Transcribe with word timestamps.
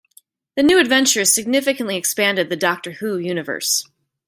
The 0.55 0.63
New 0.63 0.79
Adventures 0.79 1.31
significantly 1.31 1.95
expanded 1.95 2.49
the 2.49 2.55
"Doctor 2.55 2.93
Who" 2.93 3.19
universe. 3.19 3.87